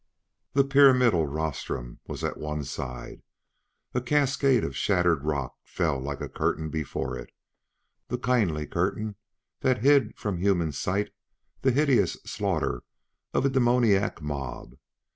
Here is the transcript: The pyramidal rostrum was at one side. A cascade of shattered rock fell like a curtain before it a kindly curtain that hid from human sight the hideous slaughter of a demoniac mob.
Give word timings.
The 0.53 0.63
pyramidal 0.63 1.27
rostrum 1.27 1.99
was 2.07 2.23
at 2.23 2.37
one 2.39 2.63
side. 2.63 3.21
A 3.93 4.01
cascade 4.01 4.63
of 4.63 4.75
shattered 4.75 5.23
rock 5.23 5.55
fell 5.63 5.99
like 5.99 6.21
a 6.21 6.27
curtain 6.27 6.71
before 6.71 7.15
it 7.15 7.29
a 8.09 8.17
kindly 8.17 8.65
curtain 8.65 9.13
that 9.59 9.83
hid 9.83 10.17
from 10.17 10.39
human 10.39 10.71
sight 10.71 11.11
the 11.61 11.69
hideous 11.71 12.13
slaughter 12.25 12.81
of 13.35 13.45
a 13.45 13.49
demoniac 13.51 14.23
mob. 14.23 14.73